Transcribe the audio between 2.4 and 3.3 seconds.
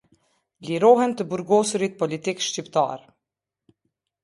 shqiptarë.